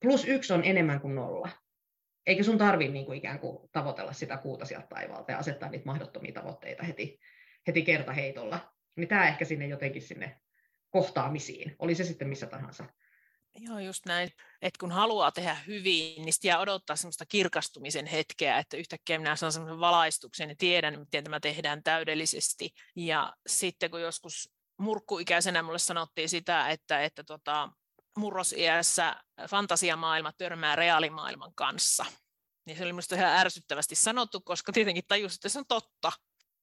[0.00, 1.48] plus yksi on enemmän kuin nolla.
[2.26, 5.86] Eikä sun tarvitse niin kuin ikään kuin tavoitella sitä kuuta sieltä taivaalta ja asettaa niitä
[5.86, 7.20] mahdottomia tavoitteita heti,
[7.66, 8.72] heti kertaheitolla.
[8.96, 10.40] Niin tämä ehkä sinne jotenkin sinne
[10.90, 12.84] kohtaamisiin, oli se sitten missä tahansa
[13.54, 14.30] Joo, just näin.
[14.62, 19.52] Että kun haluaa tehdä hyvin, niin sitten odottaa semmoista kirkastumisen hetkeä, että yhtäkkiä minä saan
[19.52, 22.70] semmoisen valaistuksen ja tiedän, miten tämä tehdään täydellisesti.
[22.96, 27.68] Ja sitten kun joskus murkkuikäisenä mulle sanottiin sitä, että, että tota,
[28.16, 29.16] murrosiässä
[29.50, 32.06] fantasiamaailma törmää reaalimaailman kanssa.
[32.66, 36.12] Niin se oli minusta ihan ärsyttävästi sanottu, koska tietenkin tajusin, että se on totta.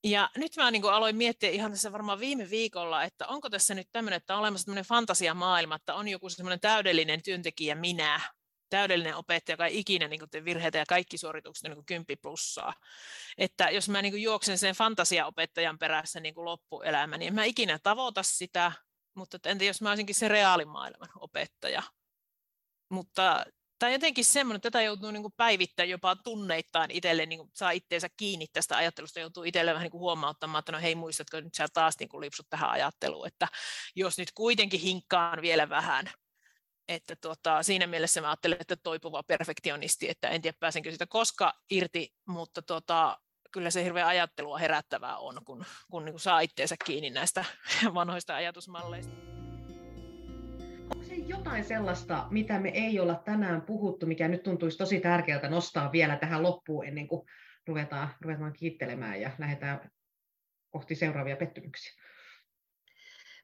[0.04, 3.88] Ja nyt mä niin aloin miettiä ihan tässä varmaan viime viikolla, että onko tässä nyt
[3.92, 8.22] tämmöinen, että on olemassa tämmöinen fantasiamaailma, että on joku semmoinen täydellinen työntekijä minä,
[8.70, 12.74] täydellinen opettaja, joka ei ikinä niin virheitä ja kaikki suoritukset on niin kymppi plussaa.
[13.38, 18.24] Että jos mä niin juoksen sen fantasiaopettajan perässä niin loppuelämä, niin en mä ikinä tavoita
[18.24, 18.72] sitä,
[19.16, 21.84] mutta entä jos mä olisinkin se reaalimaailman opettaja.
[22.90, 23.46] Mutta
[23.80, 27.72] tämä on jotenkin semmoinen, että tätä joutuu niin päivittämään jopa tunneittain itselle, niin kuin saa
[27.72, 31.68] itseensä kiinni tästä ajattelusta, joutuu itselle vähän niin huomauttamaan, että no hei muistatko nyt sä
[31.74, 33.48] taas niin lipsut tähän ajatteluun, että
[33.96, 36.10] jos nyt kuitenkin hinkkaan vielä vähän,
[36.88, 41.54] että tuota, siinä mielessä mä ajattelen, että toipuva perfektionisti, että en tiedä pääsenkö sitä koska
[41.70, 43.20] irti, mutta tuota,
[43.52, 47.46] kyllä se hirveän ajattelua herättävää on, kun, kun niin saa itseensä kiinni näistä
[47.94, 49.37] vanhoista ajatusmalleista.
[51.18, 55.92] Se jotain sellaista, mitä me ei olla tänään puhuttu, mikä nyt tuntuisi tosi tärkeältä nostaa
[55.92, 57.28] vielä tähän loppuun ennen kuin
[57.68, 59.92] ruvetaan, ruvetaan kiittelemään ja lähdetään
[60.70, 62.04] kohti seuraavia pettymyksiä?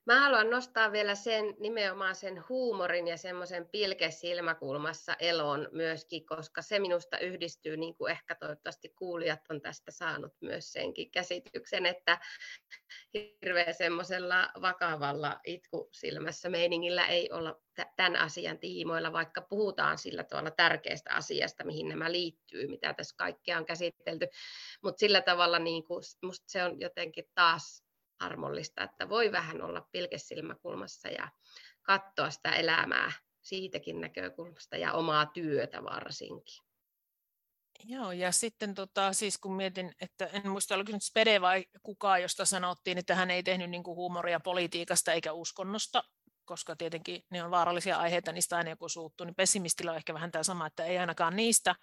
[0.06, 6.80] Mä haluan nostaa vielä sen nimenomaan sen huumorin ja semmoisen pilkesilmäkulmassa eloon myöskin, koska se
[6.80, 12.20] minusta yhdistyy, niin kuin ehkä toivottavasti kuulijat on tästä saanut myös senkin käsityksen, että
[13.14, 17.62] hirveän semmoisella vakavalla itkusilmässä meiningillä ei olla
[17.96, 23.58] tämän asian tiimoilla, vaikka puhutaan sillä tavalla tärkeästä asiasta, mihin nämä liittyy, mitä tässä kaikkea
[23.58, 24.28] on käsitelty.
[24.84, 27.84] Mutta sillä tavalla niin kuin, musta se on jotenkin taas
[28.20, 31.30] armollista, että voi vähän olla pilkesilmäkulmassa ja
[31.82, 36.64] katsoa sitä elämää siitäkin näkökulmasta ja omaa työtä varsinkin.
[37.86, 42.22] Joo, ja sitten tota, siis kun mietin, että en muista, oliko nyt Spede vai kukaan,
[42.22, 46.04] josta sanottiin, että hän ei tehnyt niin kuin huumoria politiikasta eikä uskonnosta,
[46.46, 50.32] koska tietenkin ne on vaarallisia aiheita, niistä aina joku suuttuu, niin pessimistillä on ehkä vähän
[50.32, 51.76] tämä sama, että ei ainakaan niistä,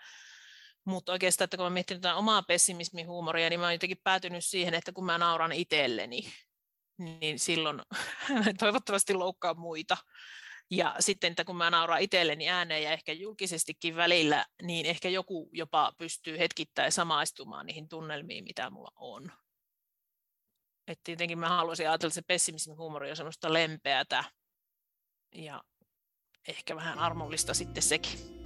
[0.85, 4.45] mutta oikeastaan, että kun mä mietin tätä omaa pessimismin huumoria, niin mä oon jotenkin päätynyt
[4.45, 6.33] siihen, että kun mä nauran itselleni,
[6.99, 7.83] niin silloin
[8.61, 9.97] toivottavasti loukkaa muita.
[10.71, 15.51] Ja sitten, että kun mä nauran itselleni ääneen ja ehkä julkisestikin välillä, niin ehkä joku
[15.53, 19.33] jopa pystyy hetkittäin samaistumaan niihin tunnelmiin, mitä mulla on.
[20.88, 24.25] Että tietenkin mä haluaisin ajatella, että se pessimismin huumori on semmoista lempeätä
[25.35, 25.64] ja
[26.49, 28.39] ehkä vähän armollista sitten sekin.